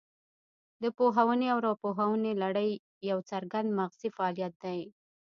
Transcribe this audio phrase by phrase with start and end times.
[0.83, 2.71] د پوهونې او راپوهونې لړۍ
[3.09, 4.79] یو څرګند مغزي فعالیت دی